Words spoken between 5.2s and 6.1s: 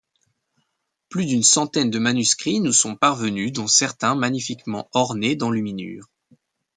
d'enluminures.